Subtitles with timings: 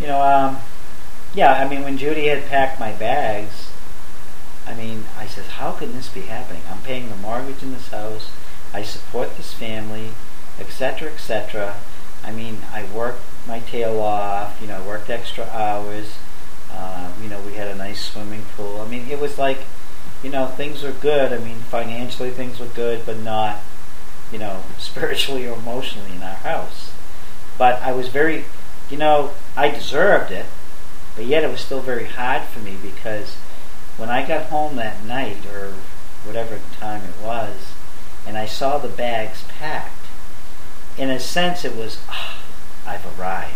[0.00, 0.58] you know, um,
[1.34, 3.70] yeah, I mean, when Judy had packed my bags,
[4.66, 6.62] I mean, I said, how can this be happening?
[6.70, 8.30] I'm paying the mortgage in this house.
[8.74, 10.10] I support this family,
[10.58, 11.76] etc., etc.
[12.24, 14.60] I mean, I worked my tail off.
[14.60, 16.16] You know, I worked extra hours.
[16.76, 18.80] Um, you know, we had a nice swimming pool.
[18.80, 19.60] I mean, it was like,
[20.22, 21.32] you know, things were good.
[21.32, 23.60] I mean, financially things were good, but not,
[24.32, 26.90] you know, spiritually or emotionally in our house.
[27.56, 28.44] But I was very,
[28.90, 30.46] you know, I deserved it,
[31.14, 33.34] but yet it was still very hard for me because
[33.96, 35.74] when I got home that night or
[36.24, 37.72] whatever time it was,
[38.26, 40.06] and I saw the bags packed,
[40.98, 42.38] in a sense it was, oh,
[42.86, 43.54] I've arrived.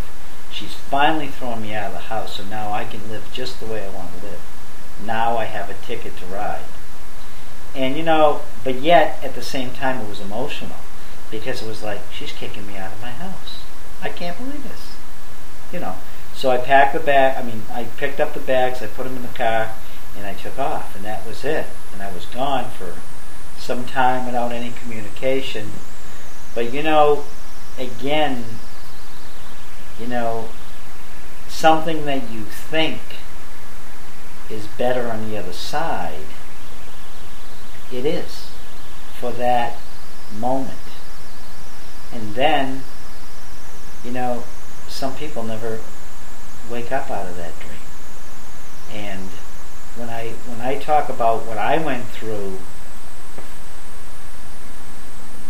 [0.53, 3.67] She's finally thrown me out of the house, so now I can live just the
[3.67, 4.41] way I want to live.
[5.05, 6.65] Now I have a ticket to ride.
[7.75, 10.77] And you know, but yet at the same time it was emotional
[11.31, 13.63] because it was like, she's kicking me out of my house.
[14.03, 14.90] I can't believe this.
[15.73, 15.95] You know.
[16.35, 19.17] So I packed the bag, I mean, I picked up the bags, I put them
[19.17, 19.73] in the car,
[20.17, 21.67] and I took off, and that was it.
[21.93, 22.95] And I was gone for
[23.59, 25.71] some time without any communication.
[26.55, 27.25] But you know,
[27.79, 28.45] again,
[30.01, 30.49] you know,
[31.47, 33.01] something that you think
[34.49, 36.27] is better on the other side,
[37.93, 38.51] it is
[39.19, 39.77] for that
[40.39, 40.79] moment.
[42.13, 42.83] And then,
[44.03, 44.45] you know,
[44.91, 45.81] some people never
[46.71, 47.73] wake up out of that dream.
[48.93, 49.31] And
[49.97, 52.59] when I when I talk about what I went through,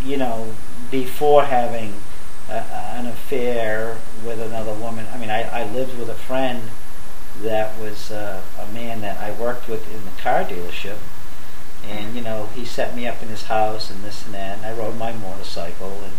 [0.04, 0.54] you know,
[0.90, 1.94] before having
[2.50, 2.64] a,
[2.96, 5.06] an affair with another woman.
[5.12, 6.70] I mean, I, I lived with a friend
[7.42, 10.98] that was uh, a man that I worked with in the car dealership,
[11.88, 14.58] and you know, he set me up in his house and this and that.
[14.58, 16.12] And I rode my motorcycle, and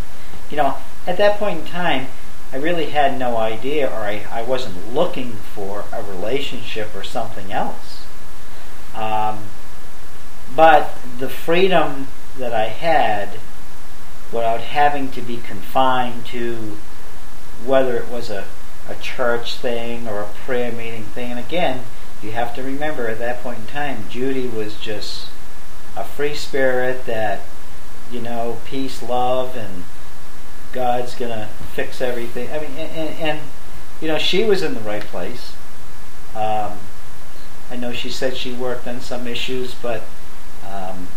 [0.49, 2.07] you know, at that point in time,
[2.53, 7.51] I really had no idea, or I, I wasn't looking for a relationship or something
[7.51, 8.05] else.
[8.93, 9.45] Um,
[10.55, 13.39] but the freedom that I had
[14.31, 16.77] without having to be confined to
[17.65, 18.45] whether it was a,
[18.87, 21.31] a church thing or a prayer meeting thing.
[21.31, 21.83] And again,
[22.21, 25.27] you have to remember at that point in time, Judy was just
[25.95, 27.41] a free spirit that,
[28.11, 29.83] you know, peace, love, and
[30.71, 32.49] God's going to fix everything.
[32.51, 33.39] I mean, and, and,
[34.01, 35.53] you know, she was in the right place.
[36.35, 36.79] Um,
[37.69, 40.03] I know she said she worked on some issues, but
[40.67, 41.07] um,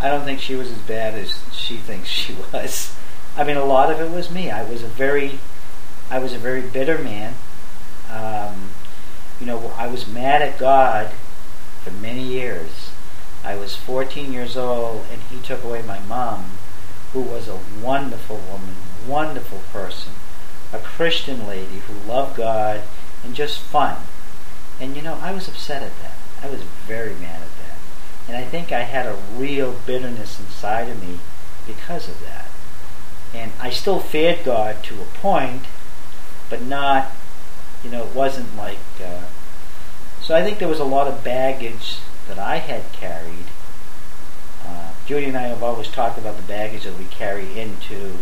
[0.00, 2.94] I don't think she was as bad as she thinks she was.
[3.36, 4.50] I mean, a lot of it was me.
[4.50, 5.38] I was a very,
[6.10, 7.34] I was a very bitter man.
[8.10, 8.70] Um,
[9.40, 11.12] you know, I was mad at God
[11.82, 12.90] for many years.
[13.44, 16.52] I was 14 years old, and He took away my mom,
[17.12, 18.74] who was a wonderful woman,
[19.06, 20.12] wonderful person,
[20.72, 22.82] a Christian lady who loved God
[23.24, 23.96] and just fun.
[24.80, 26.16] And you know, I was upset at that.
[26.42, 27.78] I was very mad at that.
[28.28, 31.18] And I think I had a real bitterness inside of me
[31.66, 32.48] because of that.
[33.34, 35.64] And I still feared God to a point,
[36.48, 37.12] but not,
[37.84, 38.78] you know, it wasn't like.
[39.02, 39.24] Uh,
[40.22, 43.46] so I think there was a lot of baggage that I had carried.
[44.66, 48.18] Uh, Judy and I have always talked about the baggage that we carry into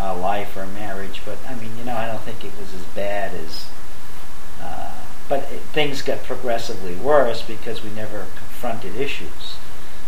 [0.00, 2.82] our life or marriage, but I mean, you know, I don't think it was as
[2.94, 3.68] bad as.
[4.60, 4.92] Uh,
[5.28, 9.54] but it, things got progressively worse because we never confronted issues.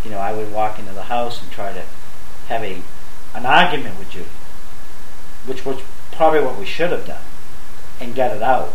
[0.05, 1.85] You know, I would walk into the house and try to
[2.49, 2.83] have a
[3.35, 4.27] an argument with Judy,
[5.47, 5.81] which was
[6.11, 7.23] probably what we should have done,
[8.01, 8.75] and get it out.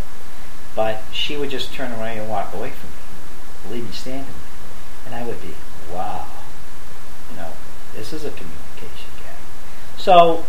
[0.75, 4.33] But she would just turn around and walk away from me, leave me standing
[5.07, 5.53] and I would be,
[5.91, 6.25] wow,
[7.31, 7.51] you know,
[7.95, 9.37] this is a communication gap.
[9.97, 10.45] So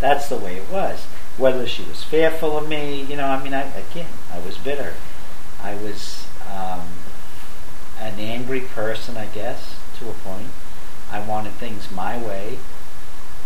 [0.00, 1.04] that's the way it was.
[1.36, 4.94] Whether she was fearful of me, you know, I mean, I, again, I was bitter.
[5.62, 6.88] I was um,
[7.98, 10.48] an angry person, I guess, to a point.
[11.10, 12.58] I wanted things my way.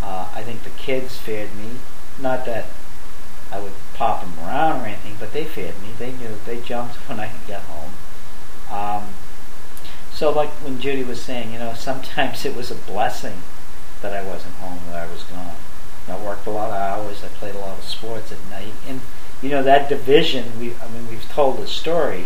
[0.01, 1.71] Uh, I think the kids feared me.
[2.19, 2.65] Not that
[3.51, 5.89] I would pop them around or anything, but they feared me.
[5.97, 6.37] They knew.
[6.45, 7.91] They jumped when I got home.
[8.71, 9.09] Um,
[10.13, 13.41] so, like when Judy was saying, you know, sometimes it was a blessing
[14.01, 15.55] that I wasn't home, that I was gone.
[16.07, 17.23] I worked a lot of hours.
[17.23, 19.01] I played a lot of sports at night, and
[19.41, 20.59] you know that division.
[20.59, 22.25] We, I mean, we've told the story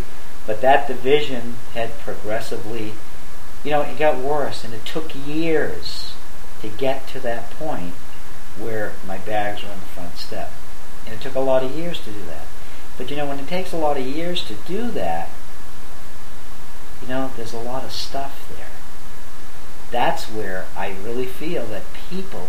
[0.49, 2.93] but that division had progressively,
[3.63, 6.13] you know, it got worse, and it took years
[6.63, 7.93] to get to that point
[8.57, 10.51] where my bags were on the front step.
[11.05, 12.47] And it took a lot of years to do that.
[12.97, 15.29] But you know, when it takes a lot of years to do that,
[17.03, 18.71] you know, there's a lot of stuff there.
[19.91, 22.47] That's where I really feel that people,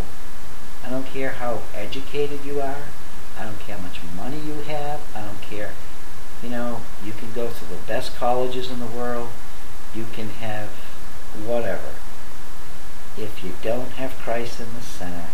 [0.84, 2.82] I don't care how educated you are,
[3.38, 5.72] I don't care how much money you have, I don't care
[6.42, 9.28] You know, you can go to the best colleges in the world.
[9.94, 10.68] You can have
[11.44, 11.94] whatever.
[13.18, 15.26] If you don't have Christ in the center,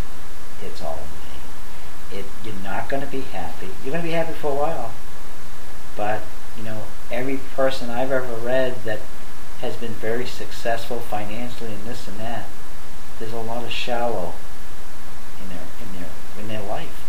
[0.62, 2.20] it's all in vain.
[2.20, 3.68] It, you're not going to be happy.
[3.84, 4.92] You're going to be happy for a while.
[5.96, 6.22] But,
[6.56, 9.00] you know, every person I've ever read that
[9.60, 12.46] has been very successful financially and this and that,
[13.18, 14.34] there's a lot of shallow
[16.38, 17.02] in their life.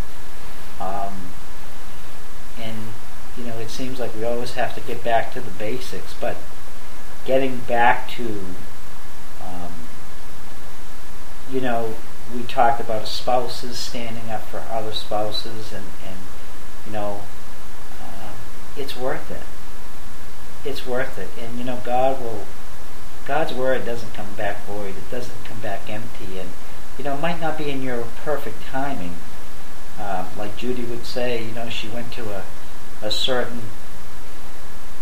[0.79, 1.13] Um,
[2.59, 2.77] and
[3.37, 6.37] you know, it seems like we always have to get back to the basics, but
[7.25, 8.45] getting back to,
[9.43, 9.71] um,
[11.51, 11.93] you know,
[12.35, 16.17] we talked about spouses standing up for other spouses, and, and
[16.85, 17.21] you know,
[18.01, 18.31] uh,
[18.75, 20.67] it's worth it.
[20.67, 22.45] It's worth it, and you know, God will.
[23.25, 24.95] God's word doesn't come back void.
[24.95, 26.49] It doesn't come back empty, and
[26.97, 29.15] you know, might not be in your perfect timing.
[29.99, 32.43] Uh, like Judy would say, you know, she went to a
[33.01, 33.61] a certain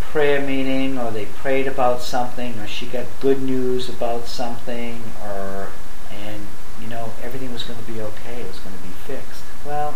[0.01, 5.69] prayer meeting or they prayed about something or she got good news about something or
[6.11, 6.47] and
[6.81, 9.43] you know everything was going to be okay it was going to be fixed.
[9.65, 9.95] Well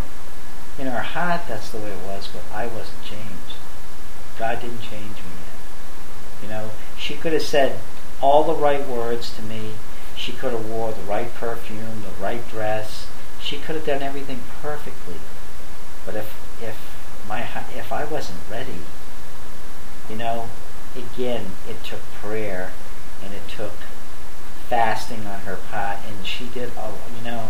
[0.78, 3.56] in her heart that's the way it was but i wasn't changed.
[4.38, 6.44] God didn't change me yet.
[6.44, 7.80] You know she could have said
[8.22, 9.74] all the right words to me
[10.19, 13.07] she could have wore the right perfume the right dress
[13.42, 15.16] she could have done everything perfectly
[16.06, 17.42] but if if my
[17.75, 18.81] if I wasn't ready,
[20.10, 20.50] you know,
[20.95, 22.71] again, it took prayer
[23.24, 23.74] and it took
[24.68, 26.71] fasting on her part, and she did.
[26.77, 27.50] Oh, you know,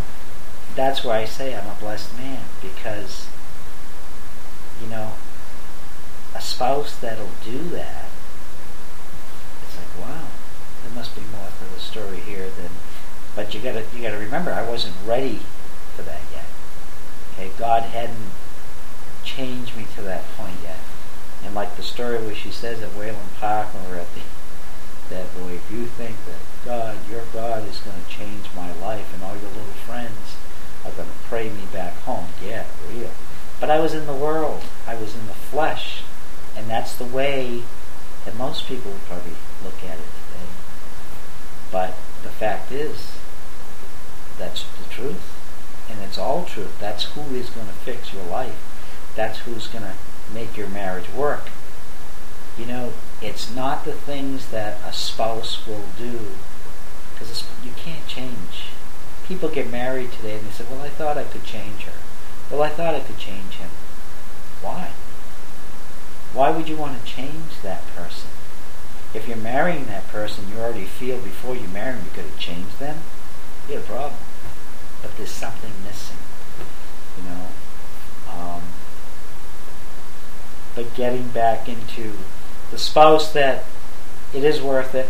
[0.75, 3.27] that's why I say I'm a blessed man because,
[4.81, 5.13] you know,
[6.35, 8.05] a spouse that'll do that.
[9.63, 10.27] It's like wow,
[10.99, 12.71] must be more to the story here than.
[13.33, 15.39] But you gotta you gotta remember, I wasn't ready
[15.95, 16.43] for that yet.
[17.33, 18.31] Okay, God hadn't
[19.23, 20.79] changed me to that point yet.
[21.45, 24.21] And like the story where she says at Wayland Park when we're at the
[25.09, 29.11] that boy, if you think that God, your God is going to change my life
[29.13, 30.35] and all your little friends
[30.85, 33.09] are going to pray me back home, yeah, real.
[33.59, 34.63] But I was in the world.
[34.85, 36.03] I was in the flesh.
[36.55, 37.63] And that's the way
[38.25, 39.98] that most people would probably look at it
[42.39, 43.11] fact is,
[44.37, 45.35] that's the truth.
[45.89, 46.79] And it's all truth.
[46.79, 48.69] That's who is going to fix your life
[49.19, 49.93] that's who's going to
[50.33, 51.49] make your marriage work.
[52.57, 56.19] You know, it's not the things that a spouse will do
[57.13, 58.69] because you can't change.
[59.27, 61.99] People get married today and they say, well, I thought I could change her.
[62.49, 63.69] Well, I thought I could change him.
[64.61, 64.91] Why?
[66.33, 68.29] Why would you want to change that person?
[69.13, 72.39] If you're marrying that person, you already feel before you marry them you could have
[72.39, 72.99] changed them,
[73.67, 74.19] you have a problem.
[75.01, 76.17] But there's something missing.
[77.17, 77.47] You know,
[78.31, 78.61] um,
[80.75, 82.13] but getting back into
[82.71, 83.65] the spouse that
[84.33, 85.09] it is worth it.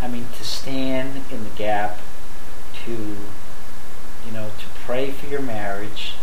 [0.00, 1.98] I mean, to stand in the gap,
[2.84, 6.14] to you know, to pray for your marriage.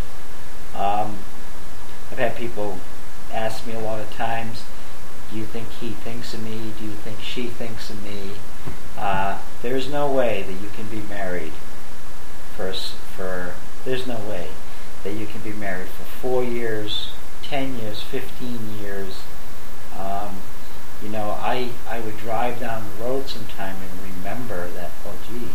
[0.75, 1.17] Um,
[2.11, 2.79] I've had people
[3.31, 4.63] ask me a lot of times,
[5.33, 6.71] "Do you think he thinks of me?
[6.79, 8.31] Do you think she thinks of me?"
[8.97, 11.53] Uh, there's no way that you can be married
[12.55, 13.55] for for.
[13.83, 14.47] There's no way
[15.03, 17.09] that you can be married for four years
[17.53, 19.21] 10 years, 15 years,
[19.99, 20.37] um,
[21.03, 25.49] you know, I, I would drive down the road sometime and remember that, oh, gee,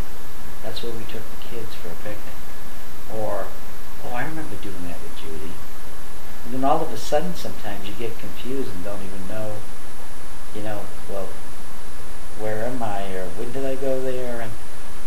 [0.63, 2.39] that's where we took the kids for a picnic.
[3.13, 3.47] Or,
[4.05, 5.51] oh, I remember doing that with Judy.
[6.45, 9.55] And then all of a sudden, sometimes you get confused and don't even know,
[10.55, 11.29] you know, well,
[12.39, 13.13] where am I?
[13.13, 14.41] Or when did I go there?
[14.41, 14.51] And,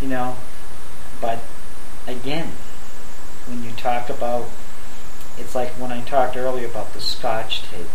[0.01, 0.37] you know,
[1.21, 1.41] but
[2.07, 2.53] again,
[3.47, 4.49] when you talk about
[5.39, 7.87] it's like when I talked earlier about the scotch tape.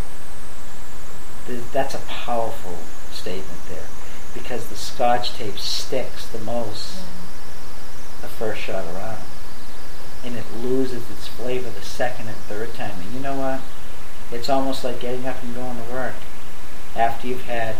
[1.72, 2.78] That's a powerful
[3.12, 3.88] statement there
[4.34, 7.00] because the scotch tape sticks the most
[8.22, 9.22] the first shot around.
[10.26, 13.00] And it loses its flavor the second and third time.
[13.00, 13.62] And you know what?
[14.32, 16.16] It's almost like getting up and going to work
[16.98, 17.76] after you've had,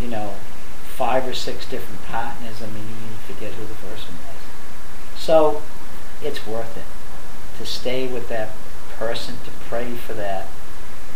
[0.00, 0.34] you know,
[0.96, 2.62] five or six different partners.
[2.62, 5.20] I mean, you forget who the first one was.
[5.20, 5.62] So
[6.22, 8.50] it's worth it to stay with that
[8.96, 10.46] person to pray for that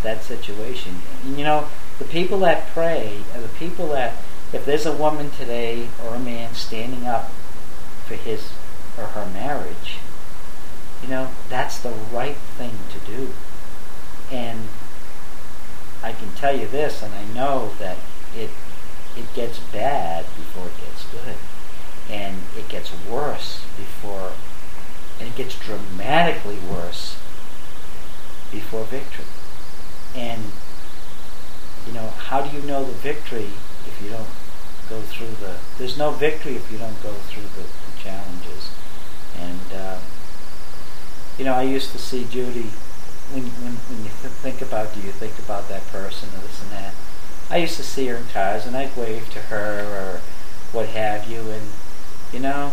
[0.02, 0.96] that situation.
[1.24, 1.68] And, you know,
[1.98, 4.14] the people that pray are the people that,
[4.52, 7.32] if there's a woman today or a man standing up
[8.06, 8.52] for his
[8.96, 9.98] or her marriage,
[11.02, 13.30] you know, that's the right thing to do.
[14.30, 14.68] And
[16.02, 17.96] I can tell you this, and I know that
[18.36, 18.50] it
[19.16, 21.34] it gets bad before it gets good,
[22.10, 24.32] and it gets worse before,
[25.18, 27.16] and it gets dramatically worse
[28.52, 29.24] before victory.
[30.14, 30.52] And
[31.86, 33.48] you know, how do you know the victory
[33.86, 34.28] if you don't
[34.88, 35.56] go through the?
[35.78, 38.70] There's no victory if you don't go through the, the challenges.
[39.38, 39.98] And uh,
[41.38, 42.70] you know, I used to see Judy.
[43.32, 46.62] When when when you th- think about, do you think about that person or this
[46.62, 46.94] and that?
[47.50, 50.20] I used to see her in cars, and I'd wave to her or
[50.72, 51.70] what have you, and
[52.32, 52.72] you know,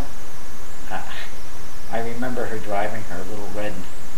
[0.90, 1.02] I,
[1.90, 3.72] I remember her driving her little red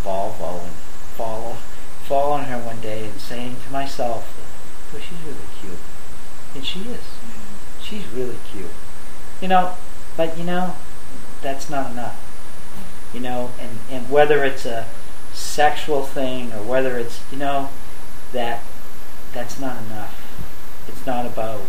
[0.05, 0.73] Volvo and
[1.17, 1.57] follow,
[2.05, 4.25] fall on her one day and saying to myself,
[4.95, 5.79] "Oh, she's really cute,"
[6.55, 7.03] and she is.
[7.03, 7.83] Mm-hmm.
[7.83, 8.75] She's really cute,
[9.41, 9.75] you know.
[10.17, 10.77] But you know,
[11.43, 12.17] that's not enough.
[12.17, 13.17] Mm-hmm.
[13.17, 14.87] You know, and and whether it's a
[15.39, 17.71] sexual thing or whether it's you know
[18.33, 18.63] that
[19.33, 20.15] that's not enough.
[20.89, 21.63] It's not about.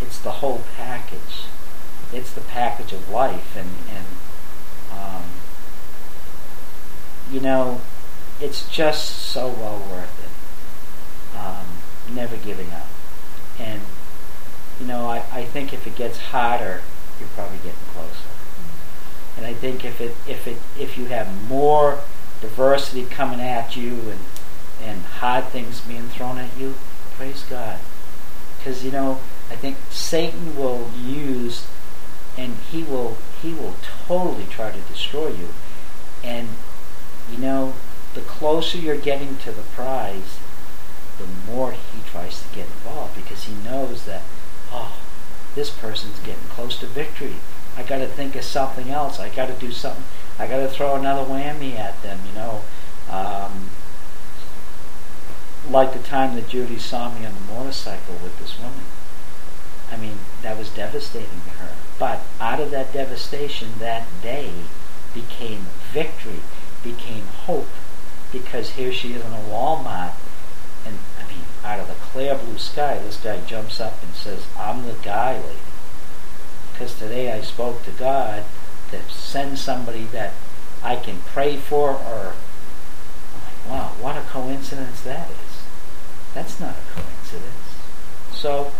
[0.00, 1.44] It's the whole package.
[2.12, 4.06] It's the package of life, and and
[4.92, 5.24] um,
[7.30, 7.80] you know,
[8.40, 11.38] it's just so well worth it.
[11.38, 11.66] Um,
[12.14, 12.88] never giving up,
[13.58, 13.80] and
[14.80, 16.82] you know, I, I think if it gets hotter,
[17.20, 18.28] you're probably getting closer.
[19.36, 22.00] And I think if it if it if you have more
[22.42, 24.20] diversity coming at you and
[24.82, 26.74] and hard things being thrown at you,
[27.16, 27.78] praise God.
[28.58, 29.20] Because you know,
[29.50, 31.66] I think Satan will use
[32.36, 35.48] and he will he will totally try to destroy you.
[36.22, 36.48] And
[37.30, 37.74] you know,
[38.14, 40.38] the closer you're getting to the prize,
[41.18, 44.22] the more he tries to get involved because he knows that,
[44.72, 44.96] oh,
[45.54, 47.36] this person's getting close to victory.
[47.76, 49.18] I got to think of something else.
[49.18, 50.04] I got to do something.
[50.42, 52.18] I got to throw another whammy at them.
[52.26, 52.62] You know,
[53.08, 53.70] um,
[55.70, 58.86] like the time that Judy saw me on the motorcycle with this woman.
[59.92, 61.74] I mean, that was devastating to her.
[61.96, 64.50] But out of that devastation, that day
[65.14, 66.40] became victory,
[66.82, 67.68] became hope,
[68.32, 70.14] because here she is in a Walmart,
[70.84, 74.46] and I mean, out of the clear blue sky, this guy jumps up and says,
[74.58, 75.58] "I'm the guy, lady."
[76.72, 78.42] Because today I spoke to God
[78.92, 80.32] to send somebody that
[80.82, 82.34] I can pray for, or
[83.34, 85.62] like, wow, what a coincidence that is.
[86.34, 87.76] That's not a coincidence.
[88.32, 88.72] So,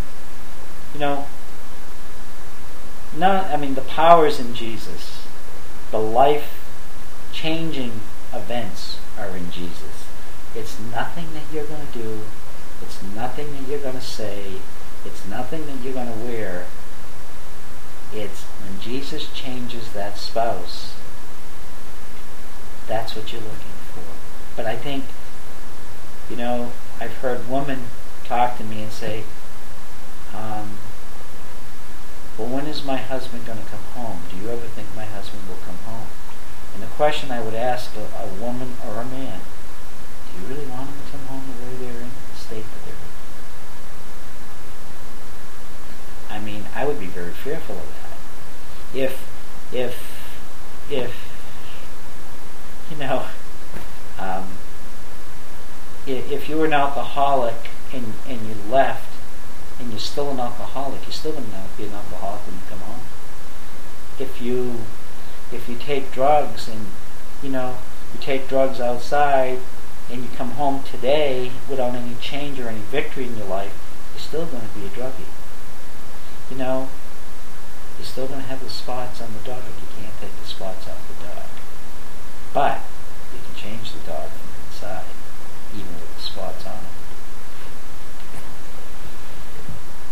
[0.94, 1.26] you know,
[3.16, 5.26] not, I mean, the power's in Jesus.
[5.90, 6.58] The life
[7.32, 8.00] changing
[8.32, 10.06] events are in Jesus.
[10.54, 12.20] It's nothing that you're going to do.
[12.82, 14.54] It's nothing that you're going to say.
[15.04, 16.66] It's nothing that you're going to wear.
[18.12, 20.94] It's when Jesus changes that spouse,
[22.86, 24.02] that's what you're looking for.
[24.56, 25.04] But I think,
[26.30, 27.84] you know, I've heard women
[28.24, 29.24] talk to me and say,
[30.34, 30.78] um,
[32.38, 34.20] well, when is my husband going to come home?
[34.30, 36.06] Do you ever think my husband will come home?
[36.74, 39.40] And the question I would ask a, a woman or a man,
[40.32, 42.84] do you really want him to come home the way they're in, the state that
[42.86, 43.12] they're in?
[46.30, 48.96] I mean, I would be very fearful of that.
[48.98, 49.28] If,
[49.72, 49.94] if,
[50.90, 51.14] if,
[52.90, 53.26] you know,
[54.18, 54.48] um,
[56.06, 56.72] if, if you were an
[57.12, 59.12] alcoholic and, and you left
[59.78, 62.78] and you're still an alcoholic, you're still going to be an alcoholic when you come
[62.80, 63.02] home.
[64.18, 64.80] If you
[65.52, 66.86] if you take drugs and
[67.42, 67.76] you know
[68.14, 69.58] you take drugs outside
[70.10, 73.76] and you come home today without any change or any victory in your life,
[74.14, 75.28] you're still going to be a druggie.
[76.50, 76.88] You know,
[77.98, 79.62] you're still going to have the spots on the dog.
[79.64, 81.44] You can't take the spots off the dog.
[82.54, 82.80] But
[83.34, 85.12] you can change the dog from inside,
[85.74, 86.81] even with the spots on.